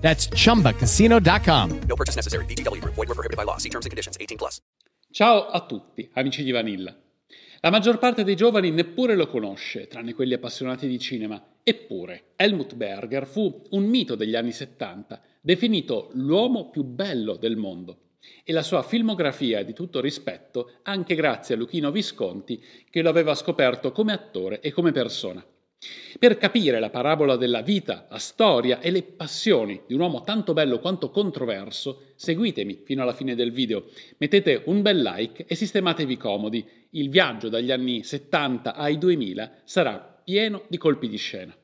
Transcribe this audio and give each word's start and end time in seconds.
That's 0.00 0.28
chumbacasino.com. 0.28 1.80
No 1.86 1.94
purchase 1.94 2.16
necessary. 2.16 2.44
Group. 2.80 2.94
Void 2.94 3.08
were 3.08 3.14
prohibited 3.14 3.36
by 3.36 3.44
law. 3.44 3.58
See 3.58 3.68
terms 3.68 3.86
and 3.86 3.90
conditions. 3.90 4.16
18 4.18 4.36
plus. 4.36 4.60
Ciao 5.12 5.48
a 5.48 5.66
tutti, 5.66 6.08
amici 6.14 6.44
di 6.44 6.52
Vanilla. 6.52 6.96
La 7.62 7.70
maggior 7.70 7.98
parte 7.98 8.24
dei 8.24 8.36
giovani 8.36 8.70
neppure 8.70 9.16
lo 9.16 9.26
conosce, 9.26 9.86
tranne 9.86 10.14
quelli 10.14 10.34
appassionati 10.34 10.86
di 10.86 10.98
cinema. 10.98 11.42
Eppure, 11.62 12.32
Helmut 12.36 12.74
Berger 12.74 13.26
fu 13.26 13.62
un 13.70 13.84
mito 13.84 14.14
degli 14.14 14.34
anni 14.34 14.52
70, 14.52 15.20
definito 15.42 16.10
l'uomo 16.14 16.70
più 16.70 16.84
bello 16.84 17.36
del 17.36 17.56
mondo. 17.56 17.98
E 18.44 18.52
la 18.52 18.62
sua 18.62 18.82
filmografia 18.82 19.58
è 19.58 19.64
di 19.64 19.74
tutto 19.74 20.00
rispetto 20.00 20.74
anche 20.84 21.14
grazie 21.14 21.54
a 21.54 21.58
Luchino 21.58 21.90
Visconti, 21.90 22.62
che 22.88 23.02
lo 23.02 23.10
aveva 23.10 23.34
scoperto 23.34 23.92
come 23.92 24.12
attore 24.12 24.60
e 24.60 24.72
come 24.72 24.92
persona. 24.92 25.44
Per 26.18 26.36
capire 26.36 26.78
la 26.80 26.90
parabola 26.90 27.36
della 27.36 27.62
vita, 27.62 28.06
la 28.10 28.18
storia 28.18 28.80
e 28.80 28.90
le 28.90 29.02
passioni 29.02 29.80
di 29.86 29.94
un 29.94 30.00
uomo 30.00 30.20
tanto 30.20 30.52
bello 30.52 30.78
quanto 30.78 31.08
controverso, 31.08 32.08
seguitemi 32.14 32.82
fino 32.84 33.00
alla 33.00 33.14
fine 33.14 33.34
del 33.34 33.52
video, 33.52 33.86
mettete 34.18 34.64
un 34.66 34.82
bel 34.82 35.00
like 35.00 35.46
e 35.48 35.54
sistematevi 35.54 36.18
comodi. 36.18 36.62
Il 36.90 37.08
viaggio 37.08 37.48
dagli 37.48 37.70
anni 37.70 38.04
70 38.04 38.74
ai 38.74 38.98
2000 38.98 39.60
sarà 39.64 40.20
pieno 40.22 40.64
di 40.68 40.76
colpi 40.76 41.08
di 41.08 41.16
scena. 41.16 41.56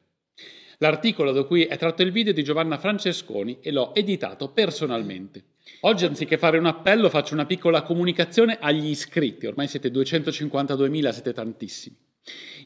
L'articolo 0.78 1.33
da 1.33 1.42
cui 1.42 1.64
è 1.64 1.77
tratto 1.77 2.00
il 2.00 2.12
video 2.12 2.33
è 2.33 2.34
di 2.34 2.42
Giovanna 2.42 2.78
Francesconi 2.78 3.59
e 3.61 3.70
l'ho 3.70 3.94
editato 3.94 4.48
personalmente. 4.48 5.44
Oggi 5.81 6.06
anziché 6.06 6.39
fare 6.39 6.56
un 6.56 6.64
appello 6.64 7.11
faccio 7.11 7.34
una 7.34 7.44
piccola 7.44 7.83
comunicazione 7.83 8.56
agli 8.59 8.89
iscritti, 8.89 9.44
ormai 9.44 9.69
siete 9.69 9.91
252.000, 9.91 11.09
siete 11.11 11.33
tantissimi. 11.34 12.06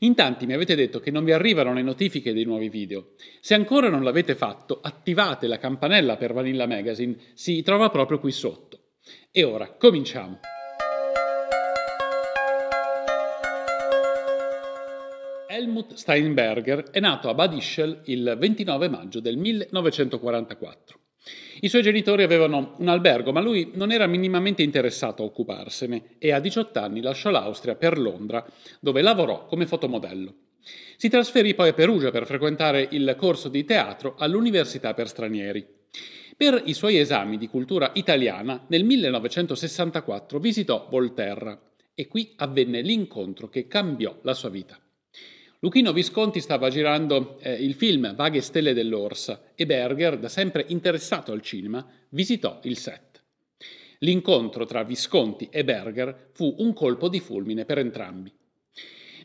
In 0.03 0.14
tanti 0.14 0.47
mi 0.47 0.55
avete 0.55 0.75
detto 0.75 0.98
che 0.98 1.11
non 1.11 1.25
vi 1.25 1.33
arrivano 1.33 1.75
le 1.75 1.83
notifiche 1.83 2.33
dei 2.33 2.44
nuovi 2.44 2.70
video. 2.70 3.11
Se 3.41 3.53
ancora 3.53 3.91
non 3.91 4.03
l'avete 4.03 4.34
fatto, 4.34 4.80
attivate 4.80 5.47
la 5.47 5.58
campanella 5.58 6.16
per 6.16 6.33
Vanilla 6.33 6.66
Magazine, 6.66 7.16
si 7.34 7.61
trova 7.62 7.91
proprio 7.91 8.19
qui 8.19 8.33
sotto. 8.33 8.92
E 9.31 9.42
ora, 9.42 9.70
cominciamo! 9.75 10.41
Helmut 15.48 15.92
Steinberger 15.92 16.84
è 16.84 17.00
nato 17.00 17.28
a 17.28 17.34
Bad 17.34 17.53
Ischl 17.53 18.00
il 18.05 18.36
29 18.38 18.88
maggio 18.88 19.20
del 19.20 19.36
1944. 19.36 20.98
I 21.61 21.69
suoi 21.69 21.83
genitori 21.83 22.23
avevano 22.23 22.75
un 22.79 22.89
albergo, 22.89 23.33
ma 23.33 23.41
lui 23.41 23.73
non 23.75 23.93
era 23.93 24.07
minimamente 24.07 24.63
interessato 24.63 25.23
a 25.23 25.27
occuparsene 25.27 26.17
e 26.19 26.33
a 26.33 26.41
18 26.41 26.79
anni 26.79 27.03
lasciò 27.03 27.31
l'Austria 27.31 27.75
per 27.75 27.99
Londra, 27.99 28.45
dove 28.81 29.03
lavorò 29.03 29.45
come 29.45 29.67
fotomodello. 29.67 30.35
Si 30.97 31.09
trasferì 31.09 31.55
poi 31.55 31.71
a 31.71 31.73
Perugia 31.75 32.11
per 32.11 32.27
frequentare 32.27 32.89
il 32.91 33.15
corso 33.19 33.49
di 33.49 33.65
teatro 33.65 34.15
all'Università 34.19 34.95
per 34.95 35.09
stranieri. 35.09 35.67
Per 36.37 36.62
i 36.65 36.73
suoi 36.73 36.99
esami 36.99 37.37
di 37.37 37.49
cultura 37.49 37.91
italiana, 37.95 38.65
nel 38.69 38.84
1964 38.84 40.39
visitò 40.39 40.89
Volterra 40.91 41.59
e 41.95 42.09
qui 42.09 42.33
avvenne 42.37 42.81
l'incontro 42.81 43.49
che 43.49 43.67
cambiò 43.67 44.19
la 44.23 44.33
sua 44.33 44.49
vita. 44.49 44.79
Luchino 45.62 45.92
Visconti 45.92 46.41
stava 46.41 46.70
girando 46.70 47.36
eh, 47.41 47.53
il 47.53 47.75
film 47.75 48.15
Vaghe 48.15 48.41
stelle 48.41 48.72
dell'Orsa 48.72 49.43
e 49.54 49.66
Berger, 49.66 50.19
da 50.19 50.31
sempre 50.31 50.65
interessato 50.69 51.32
al 51.32 51.43
cinema, 51.43 51.87
visitò 52.09 52.60
il 52.62 52.78
set. 52.78 53.22
L'incontro 53.99 54.65
tra 54.65 54.84
Visconti 54.84 55.49
e 55.50 55.62
Berger 55.62 56.31
fu 56.32 56.54
un 56.60 56.72
colpo 56.72 57.10
di 57.10 57.20
fulmine 57.20 57.66
per 57.66 57.76
entrambi. 57.76 58.32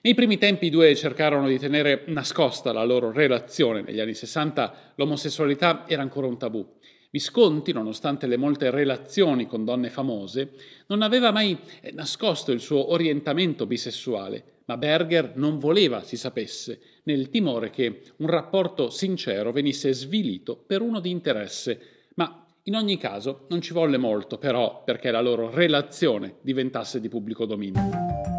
Nei 0.02 0.14
primi 0.14 0.38
tempi 0.38 0.66
i 0.66 0.70
due 0.70 0.94
cercarono 0.94 1.48
di 1.48 1.58
tenere 1.58 2.04
nascosta 2.08 2.74
la 2.74 2.84
loro 2.84 3.14
relazione. 3.14 3.82
Negli 3.82 4.02
anni 4.02 4.14
60 4.14 4.92
l'omosessualità 4.96 5.86
era 5.88 6.02
ancora 6.02 6.28
un 6.28 6.38
tabù. 6.38 6.68
Visconti, 7.12 7.72
nonostante 7.72 8.28
le 8.28 8.36
molte 8.36 8.70
relazioni 8.72 9.48
con 9.48 9.64
donne 9.64 9.90
famose, 9.90 10.52
non 10.88 11.02
aveva 11.02 11.32
mai 11.32 11.58
eh, 11.80 11.94
nascosto 11.94 12.52
il 12.52 12.60
suo 12.60 12.92
orientamento 12.92 13.66
bisessuale 13.66 14.55
ma 14.66 14.78
Berger 14.78 15.34
non 15.36 15.58
voleva 15.58 16.02
si 16.02 16.18
sapesse, 16.18 16.80
nel 17.04 17.30
timore 17.30 17.70
che 17.70 18.02
un 18.18 18.28
rapporto 18.28 18.90
sincero 18.90 19.52
venisse 19.52 19.94
svilito 19.94 20.56
per 20.56 20.82
uno 20.82 21.00
di 21.00 21.10
interesse, 21.10 21.80
ma 22.16 22.46
in 22.64 22.76
ogni 22.76 22.98
caso 22.98 23.46
non 23.50 23.62
ci 23.62 23.74
volle 23.74 23.98
molto 23.98 24.38
però 24.38 24.84
perché 24.84 25.12
la 25.12 25.22
loro 25.22 25.50
relazione 25.50 26.38
diventasse 26.42 27.00
di 27.00 27.10
pubblico 27.10 27.46
dominio. 27.46 28.35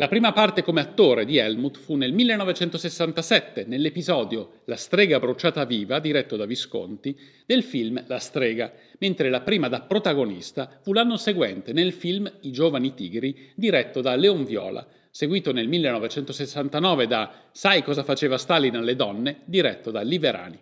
La 0.00 0.08
prima 0.08 0.32
parte 0.32 0.62
come 0.62 0.80
attore 0.80 1.26
di 1.26 1.36
Helmut 1.36 1.76
fu 1.76 1.94
nel 1.94 2.14
1967, 2.14 3.66
nell'episodio 3.66 4.62
La 4.64 4.76
strega 4.76 5.18
bruciata 5.18 5.66
viva, 5.66 5.98
diretto 5.98 6.36
da 6.36 6.46
Visconti, 6.46 7.14
del 7.44 7.62
film 7.62 8.02
La 8.06 8.18
strega, 8.18 8.72
mentre 8.98 9.28
la 9.28 9.42
prima 9.42 9.68
da 9.68 9.82
protagonista 9.82 10.80
fu 10.80 10.94
l'anno 10.94 11.18
seguente 11.18 11.74
nel 11.74 11.92
film 11.92 12.32
I 12.40 12.50
giovani 12.50 12.94
tigri, 12.94 13.50
diretto 13.54 14.00
da 14.00 14.16
Leon 14.16 14.46
Viola, 14.46 14.86
seguito 15.10 15.52
nel 15.52 15.68
1969 15.68 17.06
da 17.06 17.30
Sai 17.52 17.82
cosa 17.82 18.02
faceva 18.02 18.38
Stalin 18.38 18.76
alle 18.76 18.96
donne, 18.96 19.40
diretto 19.44 19.90
da 19.90 20.00
Liverani. 20.00 20.58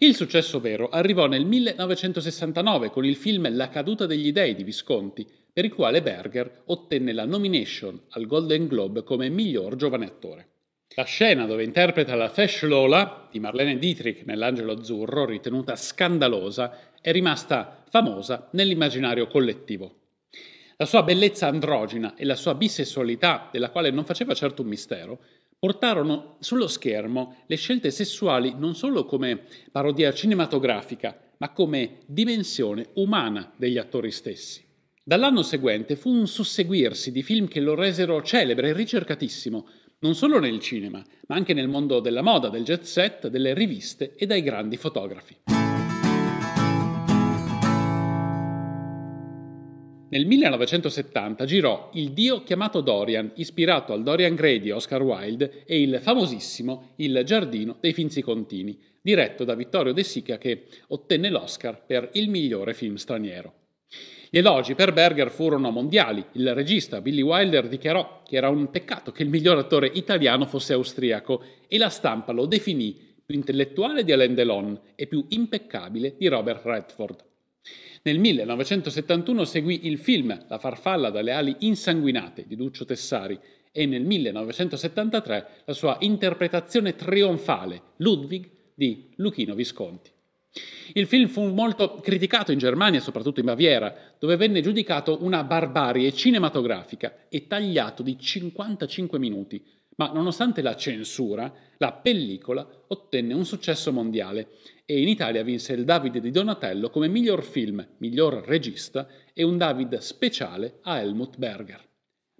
Il 0.00 0.16
successo 0.16 0.58
vero 0.58 0.88
arrivò 0.88 1.28
nel 1.28 1.44
1969 1.44 2.90
con 2.90 3.04
il 3.04 3.14
film 3.14 3.48
La 3.54 3.68
caduta 3.68 4.06
degli 4.06 4.32
dei 4.32 4.56
di 4.56 4.64
Visconti, 4.64 5.24
per 5.56 5.64
il 5.64 5.72
quale 5.72 6.02
Berger 6.02 6.64
ottenne 6.66 7.14
la 7.14 7.24
nomination 7.24 7.98
al 8.10 8.26
Golden 8.26 8.66
Globe 8.66 9.02
come 9.02 9.30
miglior 9.30 9.74
giovane 9.76 10.04
attore. 10.04 10.48
La 10.96 11.04
scena 11.04 11.46
dove 11.46 11.64
interpreta 11.64 12.14
la 12.14 12.28
Fesh 12.28 12.64
Lola 12.64 13.26
di 13.30 13.40
Marlene 13.40 13.78
Dietrich 13.78 14.26
nell'Angelo 14.26 14.72
Azzurro, 14.72 15.24
ritenuta 15.24 15.74
scandalosa, 15.74 16.92
è 17.00 17.10
rimasta 17.10 17.84
famosa 17.88 18.50
nell'immaginario 18.52 19.28
collettivo. 19.28 19.94
La 20.76 20.84
sua 20.84 21.02
bellezza 21.02 21.46
androgina 21.46 22.16
e 22.16 22.26
la 22.26 22.36
sua 22.36 22.54
bisessualità, 22.54 23.48
della 23.50 23.70
quale 23.70 23.90
non 23.90 24.04
faceva 24.04 24.34
certo 24.34 24.60
un 24.60 24.68
mistero, 24.68 25.20
portarono 25.58 26.36
sullo 26.38 26.68
schermo 26.68 27.44
le 27.46 27.56
scelte 27.56 27.90
sessuali 27.90 28.52
non 28.58 28.74
solo 28.74 29.06
come 29.06 29.44
parodia 29.72 30.12
cinematografica, 30.12 31.18
ma 31.38 31.50
come 31.52 32.00
dimensione 32.04 32.88
umana 32.96 33.54
degli 33.56 33.78
attori 33.78 34.10
stessi. 34.10 34.65
Dall'anno 35.08 35.42
seguente 35.42 35.94
fu 35.94 36.10
un 36.10 36.26
susseguirsi 36.26 37.12
di 37.12 37.22
film 37.22 37.46
che 37.46 37.60
lo 37.60 37.76
resero 37.76 38.20
celebre 38.22 38.70
e 38.70 38.72
ricercatissimo, 38.72 39.68
non 40.00 40.16
solo 40.16 40.40
nel 40.40 40.58
cinema, 40.58 41.00
ma 41.28 41.36
anche 41.36 41.54
nel 41.54 41.68
mondo 41.68 42.00
della 42.00 42.22
moda, 42.22 42.48
del 42.48 42.64
jet 42.64 42.82
set, 42.82 43.28
delle 43.28 43.54
riviste 43.54 44.16
e 44.16 44.26
dai 44.26 44.42
grandi 44.42 44.76
fotografi. 44.76 45.36
Nel 50.08 50.26
1970 50.26 51.44
girò 51.44 51.90
Il 51.92 52.10
Dio 52.10 52.42
chiamato 52.42 52.80
Dorian, 52.80 53.30
ispirato 53.36 53.92
al 53.92 54.02
Dorian 54.02 54.34
Gray 54.34 54.58
di 54.58 54.72
Oscar 54.72 55.02
Wilde, 55.02 55.62
e 55.66 55.80
il 55.80 56.00
famosissimo 56.02 56.94
Il 56.96 57.22
Giardino 57.24 57.76
dei 57.78 57.92
Finzi 57.92 58.22
Contini, 58.22 58.76
diretto 59.00 59.44
da 59.44 59.54
Vittorio 59.54 59.92
De 59.92 60.02
Sica 60.02 60.36
che 60.36 60.66
ottenne 60.88 61.30
l'Oscar 61.30 61.84
per 61.86 62.10
il 62.14 62.28
migliore 62.28 62.74
film 62.74 62.96
straniero. 62.96 63.54
Gli 64.28 64.38
elogi 64.38 64.74
per 64.74 64.92
Berger 64.92 65.30
furono 65.30 65.70
mondiali. 65.70 66.24
Il 66.32 66.52
regista 66.54 67.00
Billy 67.00 67.22
Wilder 67.22 67.68
dichiarò 67.68 68.22
che 68.26 68.36
era 68.36 68.48
un 68.48 68.70
peccato 68.70 69.12
che 69.12 69.22
il 69.22 69.28
miglior 69.28 69.58
attore 69.58 69.90
italiano 69.94 70.46
fosse 70.46 70.72
austriaco 70.72 71.42
e 71.68 71.78
la 71.78 71.88
stampa 71.88 72.32
lo 72.32 72.46
definì 72.46 72.98
più 73.24 73.34
intellettuale 73.34 74.04
di 74.04 74.12
Alain 74.12 74.34
Delon 74.34 74.78
e 74.94 75.06
più 75.06 75.24
impeccabile 75.28 76.14
di 76.18 76.26
Robert 76.26 76.64
Redford. 76.64 77.24
Nel 78.02 78.18
1971 78.18 79.44
seguì 79.44 79.86
il 79.86 79.98
film 79.98 80.44
La 80.48 80.58
farfalla 80.58 81.10
dalle 81.10 81.32
ali 81.32 81.56
insanguinate 81.60 82.44
di 82.46 82.54
Duccio 82.54 82.84
Tessari 82.84 83.38
e 83.72 83.86
nel 83.86 84.04
1973 84.04 85.48
la 85.64 85.72
sua 85.72 85.96
interpretazione 86.00 86.94
trionfale 86.94 87.82
Ludwig 87.96 88.48
di 88.74 89.10
Luchino 89.16 89.54
Visconti. 89.54 90.14
Il 90.94 91.06
film 91.06 91.28
fu 91.28 91.44
molto 91.52 91.96
criticato 91.96 92.52
in 92.52 92.58
Germania, 92.58 93.00
soprattutto 93.00 93.40
in 93.40 93.46
Baviera, 93.46 93.94
dove 94.18 94.36
venne 94.36 94.60
giudicato 94.60 95.18
una 95.22 95.44
barbarie 95.44 96.12
cinematografica 96.12 97.26
e 97.28 97.46
tagliato 97.46 98.02
di 98.02 98.18
55 98.18 99.18
minuti, 99.18 99.62
Ma 99.98 100.10
nonostante 100.12 100.60
la 100.60 100.76
censura, 100.76 101.50
la 101.78 101.92
pellicola 101.92 102.66
ottenne 102.88 103.32
un 103.32 103.46
successo 103.46 103.92
mondiale 103.92 104.48
e 104.84 105.00
in 105.00 105.08
Italia 105.08 105.42
vinse 105.42 105.72
il 105.72 105.84
David 105.84 106.18
di 106.18 106.30
Donatello 106.30 106.90
come 106.90 107.08
miglior 107.08 107.42
film, 107.42 107.86
miglior 107.98 108.44
regista 108.46 109.08
e 109.32 109.42
un 109.42 109.56
David 109.56 109.96
speciale 109.98 110.80
a 110.82 111.00
Helmut 111.00 111.38
Berger. 111.38 111.85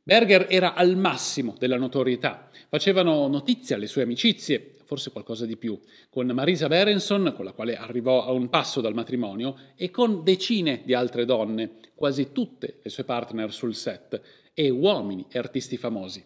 Berger 0.09 0.47
era 0.49 0.75
al 0.75 0.97
massimo 0.97 1.57
della 1.59 1.77
notorietà, 1.77 2.49
facevano 2.69 3.27
notizia 3.27 3.77
le 3.77 3.89
sue 3.89 4.03
amicizie, 4.03 4.77
forse 4.85 5.11
qualcosa 5.11 5.47
di 5.47 5.57
più, 5.57 5.77
con 6.11 6.29
Marisa 6.29 6.69
Berenson, 6.69 7.33
con 7.35 7.45
la 7.45 7.51
quale 7.51 7.77
arrivò 7.77 8.25
a 8.25 8.31
un 8.31 8.49
passo 8.49 8.81
dal 8.81 8.95
matrimonio, 8.95 9.57
e 9.75 9.91
con 9.91 10.23
decine 10.23 10.83
di 10.85 10.95
altre 10.95 11.25
donne, 11.25 11.79
quasi 11.97 12.31
tutte 12.31 12.79
le 12.85 12.89
sue 12.89 13.03
partner 13.03 13.53
sul 13.53 13.75
set, 13.75 14.21
e 14.55 14.71
uomini 14.71 15.27
e 15.29 15.41
artisti 15.41 15.77
famosi. 15.77 16.25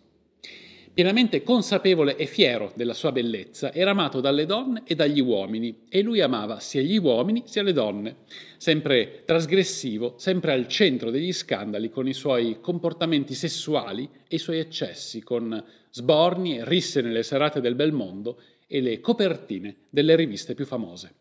Pienamente 1.00 1.43
consapevole 1.43 2.14
e 2.17 2.26
fiero 2.26 2.73
della 2.75 2.93
sua 2.93 3.11
bellezza, 3.11 3.73
era 3.73 3.93
amato 3.93 4.20
dalle 4.20 4.44
donne 4.44 4.82
e 4.85 4.94
dagli 4.94 5.23
uomini 5.23 5.87
e 5.88 6.02
lui 6.02 6.20
amava 6.20 6.61
sia 6.61 6.82
gli 6.82 6.99
uomini 6.99 7.44
sia 7.47 7.62
le 7.62 7.73
donne. 7.73 8.17
Sempre 8.58 9.23
trasgressivo, 9.25 10.17
sempre 10.19 10.52
al 10.52 10.69
centro 10.69 11.11
degli 11.11 11.32
scandali 11.32 11.88
con 11.88 12.06
i 12.06 12.12
suoi 12.12 12.58
comportamenti 12.61 13.32
sessuali 13.32 14.06
e 14.29 14.35
i 14.35 14.38
suoi 14.38 14.58
eccessi, 14.58 15.23
con 15.23 15.64
sborni 15.88 16.58
e 16.58 16.67
risse 16.67 17.00
nelle 17.00 17.23
serate 17.23 17.62
del 17.62 17.76
bel 17.76 17.93
mondo 17.93 18.38
e 18.67 18.82
le 18.82 19.00
copertine 19.00 19.76
delle 19.88 20.14
riviste 20.17 20.55
più 20.55 20.67
famose. 20.67 21.14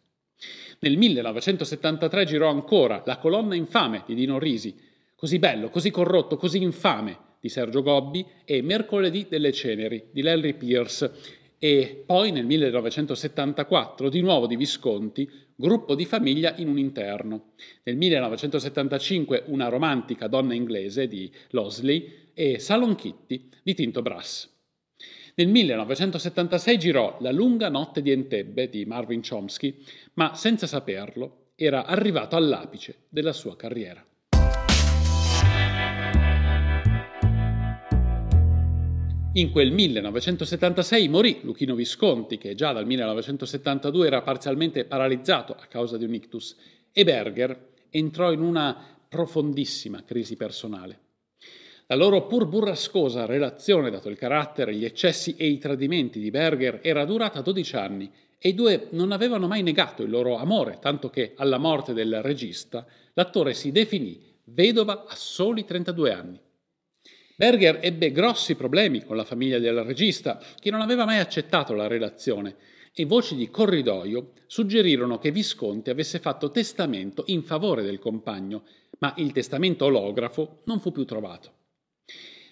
Nel 0.79 0.97
1973 0.97 2.25
girò 2.25 2.49
ancora 2.49 3.01
La 3.05 3.17
colonna 3.17 3.55
infame 3.55 4.03
di 4.05 4.13
Dino 4.13 4.39
Risi, 4.39 4.77
così 5.15 5.39
bello, 5.39 5.69
così 5.69 5.89
corrotto, 5.89 6.35
così 6.35 6.61
infame 6.61 7.27
di 7.39 7.49
Sergio 7.49 7.81
Gobbi 7.81 8.25
e 8.45 8.61
Mercoledì 8.61 9.27
delle 9.29 9.51
ceneri 9.51 10.05
di 10.11 10.21
Larry 10.21 10.53
Pierce 10.53 11.11
e 11.57 12.03
poi 12.05 12.31
nel 12.31 12.45
1974 12.45 14.09
di 14.09 14.21
nuovo 14.21 14.47
di 14.47 14.55
Visconti, 14.55 15.29
Gruppo 15.55 15.93
di 15.93 16.05
famiglia 16.05 16.55
in 16.55 16.69
un 16.69 16.77
interno. 16.77 17.51
Nel 17.83 17.97
1975 17.97 19.43
Una 19.47 19.67
romantica 19.67 20.27
donna 20.27 20.53
inglese 20.53 21.05
di 21.05 21.29
Losley 21.49 22.29
e 22.33 22.59
Salon 22.59 22.95
Kitty 22.95 23.49
di 23.61 23.73
Tinto 23.73 24.01
Brass. 24.01 24.49
Nel 25.35 25.49
1976 25.49 26.77
girò 26.79 27.17
La 27.19 27.31
lunga 27.31 27.67
notte 27.67 28.01
di 28.01 28.11
Entebbe 28.11 28.69
di 28.69 28.85
Marvin 28.85 29.21
Chomsky, 29.21 29.83
ma 30.13 30.33
senza 30.33 30.65
saperlo 30.65 31.51
era 31.55 31.85
arrivato 31.85 32.37
all'apice 32.37 32.99
della 33.09 33.33
sua 33.33 33.57
carriera. 33.57 34.01
In 39.33 39.51
quel 39.51 39.71
1976 39.71 41.07
morì 41.07 41.39
Luchino 41.43 41.75
Visconti, 41.75 42.39
che 42.39 42.55
già 42.55 42.73
dal 42.73 42.87
1972 42.87 44.07
era 44.07 44.23
parzialmente 44.23 44.85
paralizzato 44.85 45.53
a 45.53 45.67
causa 45.69 45.97
di 45.97 46.03
un 46.03 46.15
ictus, 46.15 46.55
e 46.91 47.03
Berger 47.03 47.67
entrò 47.91 48.31
in 48.31 48.41
una 48.41 48.75
profondissima 49.07 50.03
crisi 50.03 50.35
personale. 50.35 50.99
La 51.85 51.95
loro 51.95 52.25
pur 52.25 52.47
burrascosa 52.47 53.27
relazione, 53.27 53.91
dato 53.91 54.09
il 54.09 54.17
carattere, 54.17 54.73
gli 54.73 54.83
eccessi 54.83 55.35
e 55.37 55.45
i 55.45 55.59
tradimenti 55.59 56.19
di 56.19 56.31
Berger, 56.31 56.79
era 56.81 57.05
durata 57.05 57.41
12 57.41 57.75
anni 57.75 58.11
e 58.39 58.49
i 58.49 58.55
due 58.55 58.87
non 58.91 59.11
avevano 59.11 59.45
mai 59.45 59.61
negato 59.61 60.01
il 60.01 60.09
loro 60.09 60.37
amore, 60.37 60.79
tanto 60.81 61.11
che 61.11 61.33
alla 61.35 61.59
morte 61.59 61.93
del 61.93 62.23
regista 62.23 62.83
l'attore 63.13 63.53
si 63.53 63.71
definì 63.71 64.19
vedova 64.45 65.05
a 65.07 65.15
soli 65.15 65.65
32 65.65 66.13
anni. 66.13 66.39
Berger 67.39 67.79
ebbe 67.81 68.11
grossi 68.11 68.55
problemi 68.55 69.05
con 69.05 69.15
la 69.15 69.23
famiglia 69.23 69.59
del 69.59 69.81
regista, 69.85 70.41
che 70.59 70.69
non 70.69 70.81
aveva 70.81 71.05
mai 71.05 71.19
accettato 71.19 71.73
la 71.73 71.87
relazione, 71.87 72.57
e 72.93 73.05
voci 73.05 73.37
di 73.37 73.49
corridoio 73.49 74.33
suggerirono 74.45 75.19
che 75.19 75.31
Visconti 75.31 75.89
avesse 75.89 76.19
fatto 76.19 76.51
testamento 76.51 77.23
in 77.27 77.43
favore 77.43 77.81
del 77.81 77.97
compagno, 77.97 78.63
ma 78.97 79.13
il 79.15 79.31
testamento 79.31 79.85
olografo 79.85 80.63
non 80.65 80.81
fu 80.81 80.91
più 80.91 81.05
trovato. 81.05 81.53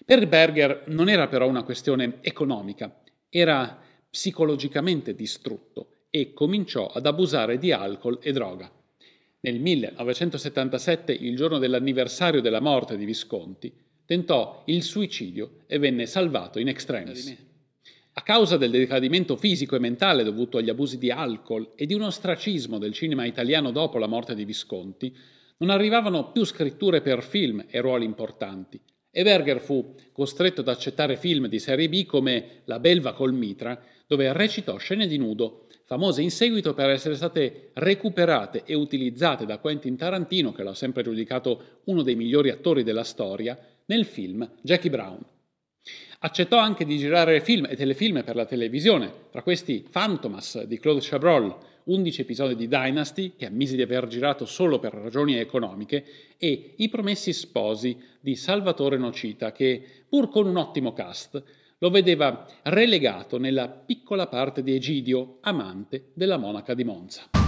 Per 0.06 0.26
Berger 0.26 0.84
non 0.86 1.10
era 1.10 1.28
però 1.28 1.46
una 1.46 1.64
questione 1.64 2.20
economica, 2.22 3.02
era 3.28 3.78
psicologicamente 4.08 5.14
distrutto 5.14 6.06
e 6.08 6.32
cominciò 6.32 6.86
ad 6.86 7.04
abusare 7.04 7.58
di 7.58 7.72
alcol 7.72 8.20
e 8.22 8.32
droga. 8.32 8.72
Nel 9.40 9.60
1977, 9.60 11.12
il 11.12 11.36
giorno 11.36 11.58
dell'anniversario 11.58 12.40
della 12.40 12.60
morte 12.60 12.96
di 12.96 13.04
Visconti, 13.04 13.86
tentò 14.08 14.62
il 14.64 14.82
suicidio 14.82 15.64
e 15.66 15.78
venne 15.78 16.06
salvato 16.06 16.58
in 16.58 16.68
extremis. 16.68 17.36
A 18.14 18.22
causa 18.22 18.56
del 18.56 18.70
decadimento 18.70 19.36
fisico 19.36 19.76
e 19.76 19.80
mentale 19.80 20.24
dovuto 20.24 20.56
agli 20.56 20.70
abusi 20.70 20.96
di 20.96 21.10
alcol 21.10 21.72
e 21.74 21.84
di 21.84 21.92
un 21.92 22.00
ostracismo 22.00 22.78
del 22.78 22.94
cinema 22.94 23.26
italiano 23.26 23.70
dopo 23.70 23.98
la 23.98 24.06
morte 24.06 24.34
di 24.34 24.46
Visconti, 24.46 25.14
non 25.58 25.68
arrivavano 25.68 26.32
più 26.32 26.44
scritture 26.44 27.02
per 27.02 27.22
film 27.22 27.66
e 27.68 27.82
ruoli 27.82 28.06
importanti, 28.06 28.80
e 29.10 29.22
Berger 29.22 29.60
fu 29.60 29.94
costretto 30.10 30.62
ad 30.62 30.68
accettare 30.68 31.18
film 31.18 31.46
di 31.46 31.58
serie 31.58 31.90
B 31.90 32.06
come 32.06 32.62
La 32.64 32.78
belva 32.78 33.12
col 33.12 33.34
mitra, 33.34 33.78
dove 34.06 34.32
recitò 34.32 34.78
scene 34.78 35.06
di 35.06 35.18
nudo, 35.18 35.66
famose 35.84 36.22
in 36.22 36.30
seguito 36.30 36.72
per 36.72 36.88
essere 36.88 37.14
state 37.14 37.72
recuperate 37.74 38.62
e 38.64 38.74
utilizzate 38.74 39.44
da 39.44 39.58
Quentin 39.58 39.98
Tarantino, 39.98 40.52
che 40.52 40.62
l'ha 40.62 40.74
sempre 40.74 41.02
giudicato 41.02 41.80
uno 41.84 42.02
dei 42.02 42.14
migliori 42.14 42.48
attori 42.48 42.82
della 42.82 43.04
storia, 43.04 43.58
nel 43.88 44.04
film 44.04 44.48
Jackie 44.62 44.90
Brown. 44.90 45.18
Accettò 46.20 46.58
anche 46.58 46.84
di 46.84 46.98
girare 46.98 47.40
film 47.40 47.66
e 47.68 47.76
telefilm 47.76 48.24
per 48.24 48.34
la 48.34 48.44
televisione, 48.44 49.12
tra 49.30 49.42
questi 49.42 49.86
Phantomas 49.88 50.64
di 50.64 50.78
Claude 50.78 51.00
Chabrol, 51.02 51.56
11 51.84 52.20
episodi 52.20 52.56
di 52.56 52.68
Dynasty, 52.68 53.34
che 53.36 53.46
ammise 53.46 53.76
di 53.76 53.82
aver 53.82 54.06
girato 54.08 54.44
solo 54.44 54.78
per 54.78 54.92
ragioni 54.92 55.36
economiche, 55.36 56.04
e 56.36 56.74
I 56.76 56.88
Promessi 56.88 57.32
Sposi 57.32 57.96
di 58.20 58.34
Salvatore 58.34 58.98
Nocita, 58.98 59.52
che, 59.52 59.82
pur 60.08 60.28
con 60.28 60.46
un 60.46 60.56
ottimo 60.56 60.92
cast, 60.92 61.42
lo 61.78 61.90
vedeva 61.90 62.46
relegato 62.64 63.38
nella 63.38 63.68
piccola 63.68 64.26
parte 64.26 64.62
di 64.62 64.74
Egidio, 64.74 65.38
amante 65.42 66.10
della 66.14 66.36
monaca 66.36 66.74
di 66.74 66.84
Monza. 66.84 67.47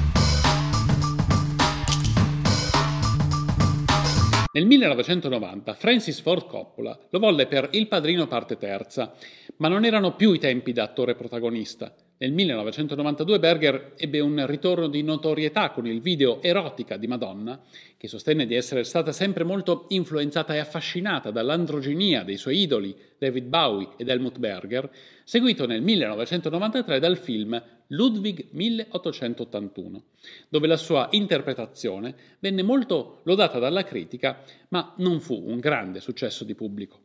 Nel 4.53 4.67
1990 4.67 5.75
Francis 5.75 6.21
Ford 6.21 6.49
Coppola 6.49 6.99
lo 7.11 7.19
volle 7.21 7.47
per 7.47 7.69
Il 7.73 7.87
Padrino 7.87 8.27
parte 8.27 8.57
terza, 8.57 9.15
ma 9.59 9.69
non 9.69 9.85
erano 9.85 10.17
più 10.17 10.33
i 10.33 10.41
tempi 10.41 10.73
da 10.73 10.83
attore 10.83 11.15
protagonista. 11.15 11.95
Nel 12.23 12.33
1992 12.33 13.39
Berger 13.39 13.93
ebbe 13.97 14.21
un 14.21 14.45
ritorno 14.47 14.89
di 14.89 15.03
notorietà 15.03 15.71
con 15.71 15.87
il 15.87 16.03
video 16.03 16.43
Erotica 16.43 16.99
di 16.99 17.07
Madonna, 17.07 17.59
che 17.97 18.09
sostenne 18.09 18.45
di 18.45 18.55
essere 18.55 18.85
stata 18.85 19.11
sempre 19.11 19.43
molto 19.43 19.87
influenzata 19.89 20.55
e 20.55 20.59
affascinata 20.59 21.31
dall'androginia 21.31 22.23
dei 22.23 22.37
suoi 22.37 22.61
idoli 22.61 22.95
David 23.17 23.47
Bowie 23.47 23.89
ed 23.97 24.11
Helmut 24.11 24.39
Berger, 24.39 24.91
seguito 25.25 25.67
nel 25.67 25.81
1993 25.81 26.99
dal 26.99 27.17
film 27.17 27.59
Ludwig 27.87 28.49
1881, 28.51 30.03
dove 30.51 30.67
la 30.67 30.77
sua 30.77 31.09
interpretazione 31.13 32.15
venne 32.39 32.63
molto 32.63 33.21
lodata 33.23 33.59
dalla 33.59 33.85
critica, 33.85 34.43
ma 34.69 34.93
non 34.99 35.21
fu 35.21 35.43
un 35.43 35.59
grande 35.59 36.01
successo 36.01 36.45
di 36.45 36.55
pubblico. 36.55 37.01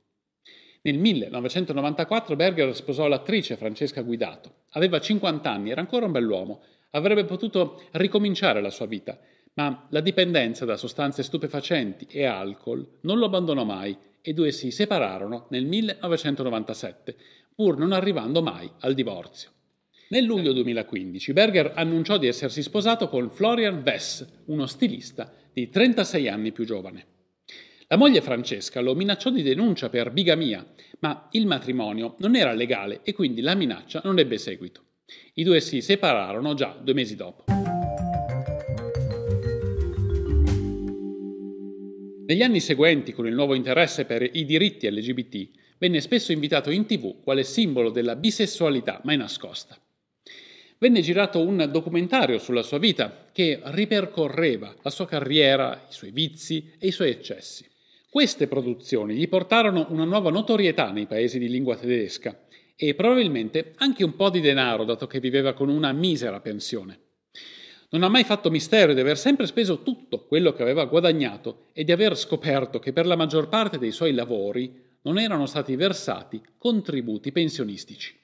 Nel 0.86 1.00
1994 1.00 2.36
Berger 2.36 2.76
sposò 2.76 3.08
l'attrice 3.08 3.58
Francesca 3.58 4.04
Guidato. 4.04 4.66
Aveva 4.74 5.00
50 5.00 5.50
anni, 5.50 5.72
era 5.72 5.82
ancora 5.82 6.06
un 6.06 6.12
bell'uomo, 6.12 6.62
avrebbe 6.92 7.26
potuto 7.26 7.82
ricominciare 7.94 8.62
la 8.62 8.70
sua 8.70 8.86
vita, 8.86 9.18
ma 9.56 9.88
la 9.90 10.00
dipendenza 10.00 10.64
da 10.64 10.78
sostanze 10.78 11.24
stupefacenti 11.24 12.06
e 12.08 12.26
alcol 12.26 12.88
non 13.02 13.18
lo 13.18 13.26
abbandonò 13.26 13.64
mai 13.64 13.98
e 14.22 14.30
i 14.30 14.34
due 14.36 14.52
si 14.52 14.70
separarono 14.70 15.48
nel 15.50 15.66
1997, 15.66 17.16
pur 17.56 17.80
non 17.80 17.92
arrivando 17.92 18.44
mai 18.44 18.70
al 18.82 18.94
divorzio. 18.94 19.50
Nel 20.10 20.24
luglio 20.24 20.54
2015 20.54 21.34
Berger 21.34 21.72
annunciò 21.74 22.20
di 22.20 22.28
essersi 22.28 22.62
sposato 22.62 23.10
con 23.10 23.32
Florian 23.32 23.82
Wess, 23.84 24.24
uno 24.46 24.68
stilista 24.68 25.34
di 25.52 25.68
36 25.68 26.28
anni 26.28 26.52
più 26.52 26.64
giovane. 26.64 27.14
La 27.88 27.98
moglie 27.98 28.22
Francesca 28.22 28.82
lo 28.82 28.96
minacciò 28.96 29.30
di 29.30 29.44
denuncia 29.44 29.90
per 29.90 30.12
bigamia, 30.12 30.66
ma 31.02 31.28
il 31.34 31.46
matrimonio 31.46 32.16
non 32.18 32.36
era 32.36 32.52
legale 32.52 33.02
e 33.04 33.14
quindi 33.14 33.42
la 33.42 33.54
minaccia 33.54 34.02
non 34.04 34.18
ebbe 34.18 34.40
seguito. 34.40 34.82
I 35.36 35.44
due 35.44 35.60
si 35.62 35.82
separarono 35.82 36.56
già 36.56 36.76
due 36.82 36.96
mesi 36.96 37.16
dopo. 37.16 37.44
Negli 42.26 42.42
anni 42.42 42.60
seguenti, 42.60 43.14
con 43.14 43.28
il 43.28 43.36
nuovo 43.36 43.54
interesse 43.54 44.06
per 44.06 44.28
i 44.34 44.46
diritti 44.46 44.90
LGBT, 44.90 45.50
venne 45.78 46.02
spesso 46.02 46.32
invitato 46.32 46.72
in 46.72 46.88
tv 46.88 47.22
quale 47.22 47.44
simbolo 47.44 47.92
della 47.92 48.16
bisessualità 48.16 49.00
mai 49.04 49.18
nascosta. 49.18 49.80
Venne 50.80 51.02
girato 51.02 51.40
un 51.40 51.70
documentario 51.72 52.40
sulla 52.40 52.64
sua 52.64 52.80
vita 52.80 53.28
che 53.32 53.60
ripercorreva 53.64 54.76
la 54.82 54.90
sua 54.90 55.06
carriera, 55.06 55.86
i 55.88 55.94
suoi 55.94 56.10
vizi 56.10 56.72
e 56.80 56.88
i 56.88 56.92
suoi 56.92 57.12
eccessi. 57.12 57.74
Queste 58.16 58.48
produzioni 58.48 59.16
gli 59.16 59.28
portarono 59.28 59.88
una 59.90 60.06
nuova 60.06 60.30
notorietà 60.30 60.90
nei 60.90 61.06
paesi 61.06 61.38
di 61.38 61.50
lingua 61.50 61.76
tedesca 61.76 62.46
e 62.74 62.96
probabilmente 62.96 63.74
anche 63.80 64.06
un 64.06 64.16
po' 64.16 64.30
di 64.30 64.40
denaro, 64.40 64.86
dato 64.86 65.06
che 65.06 65.20
viveva 65.20 65.52
con 65.52 65.68
una 65.68 65.92
misera 65.92 66.40
pensione. 66.40 66.98
Non 67.90 68.04
ha 68.04 68.08
mai 68.08 68.24
fatto 68.24 68.50
mistero 68.50 68.94
di 68.94 69.02
aver 69.02 69.18
sempre 69.18 69.48
speso 69.48 69.84
tutto 69.84 70.24
quello 70.28 70.54
che 70.54 70.62
aveva 70.62 70.86
guadagnato 70.86 71.66
e 71.74 71.84
di 71.84 71.92
aver 71.92 72.16
scoperto 72.16 72.80
che 72.80 72.94
per 72.94 73.06
la 73.06 73.18
maggior 73.18 73.50
parte 73.50 73.78
dei 73.78 73.92
suoi 73.92 74.14
lavori 74.14 74.74
non 75.02 75.20
erano 75.20 75.46
stati 75.46 75.76
versati 75.76 76.42
contributi 76.58 77.34
pensionistici. 77.34 78.18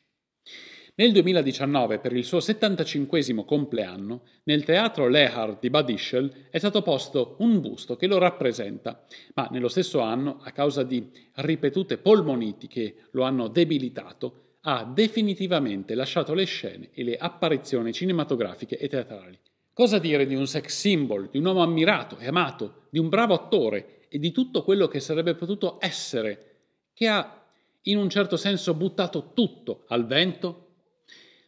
Nel 1.01 1.13
2019, 1.13 1.97
per 1.97 2.13
il 2.15 2.23
suo 2.23 2.39
75 2.39 3.43
compleanno, 3.43 4.21
nel 4.43 4.63
teatro 4.63 5.07
Lehar 5.07 5.57
di 5.59 5.71
Bad 5.71 5.89
Ischl 5.89 6.31
è 6.51 6.59
stato 6.59 6.83
posto 6.83 7.37
un 7.39 7.59
busto 7.59 7.95
che 7.95 8.05
lo 8.05 8.19
rappresenta, 8.19 9.03
ma 9.33 9.47
nello 9.49 9.67
stesso 9.67 10.01
anno, 10.01 10.41
a 10.43 10.51
causa 10.51 10.83
di 10.83 11.09
ripetute 11.37 11.97
polmoniti 11.97 12.67
che 12.67 12.97
lo 13.13 13.23
hanno 13.23 13.47
debilitato, 13.47 14.57
ha 14.61 14.83
definitivamente 14.83 15.95
lasciato 15.95 16.35
le 16.35 16.45
scene 16.45 16.89
e 16.93 17.03
le 17.03 17.17
apparizioni 17.17 17.91
cinematografiche 17.91 18.77
e 18.77 18.87
teatrali. 18.87 19.39
Cosa 19.73 19.97
dire 19.97 20.27
di 20.27 20.35
un 20.35 20.45
sex 20.45 20.67
symbol, 20.67 21.29
di 21.31 21.39
un 21.39 21.45
uomo 21.47 21.63
ammirato 21.63 22.19
e 22.19 22.27
amato, 22.27 22.83
di 22.91 22.99
un 22.99 23.09
bravo 23.09 23.33
attore 23.33 24.01
e 24.07 24.19
di 24.19 24.31
tutto 24.31 24.63
quello 24.63 24.87
che 24.87 24.99
sarebbe 24.99 25.33
potuto 25.33 25.79
essere, 25.81 26.57
che 26.93 27.07
ha 27.07 27.43
in 27.85 27.97
un 27.97 28.07
certo 28.07 28.37
senso 28.37 28.75
buttato 28.75 29.31
tutto 29.33 29.85
al 29.87 30.05
vento? 30.05 30.67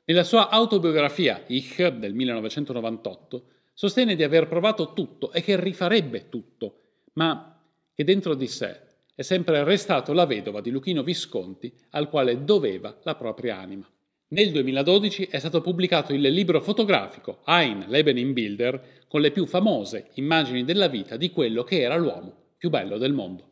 Nella 0.06 0.26
sua 0.26 0.50
autobiografia 0.50 1.46
Ich 1.48 1.88
del 1.88 2.14
1998 2.14 3.46
sostiene 3.74 4.16
di 4.16 4.24
aver 4.24 4.50
provato 4.50 4.92
tutto 4.92 5.32
e 5.32 5.42
che 5.42 5.58
rifarebbe 5.58 6.28
tutto, 6.28 6.82
ma 7.14 7.58
che 7.94 8.04
dentro 8.04 8.34
di 8.36 8.48
sé 8.48 8.82
è 9.16 9.22
sempre 9.22 9.64
restato 9.64 10.12
la 10.12 10.26
vedova 10.26 10.60
di 10.60 10.72
Luchino 10.72 11.04
Visconti 11.04 11.74
al 11.92 12.10
quale 12.10 12.44
doveva 12.44 13.00
la 13.04 13.16
propria 13.16 13.58
anima. 13.58 13.90
Nel 14.30 14.52
2012 14.52 15.28
è 15.28 15.40
stato 15.40 15.62
pubblicato 15.62 16.14
il 16.14 16.22
libro 16.22 16.60
fotografico 16.60 17.42
Ein 17.46 17.86
Leben 17.88 18.18
im 18.18 18.34
Bilder 18.34 19.06
con 19.08 19.22
le 19.22 19.32
più 19.32 19.46
famose 19.46 20.10
immagini 20.16 20.66
della 20.66 20.88
vita 20.88 21.16
di 21.16 21.30
quello 21.30 21.64
che 21.64 21.80
era 21.80 21.96
l'uomo 21.96 22.56
più 22.58 22.70
bello 22.70 22.98
del 22.98 23.14
mondo. 23.14 23.52